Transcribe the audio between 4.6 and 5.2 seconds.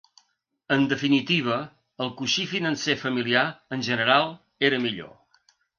era millor.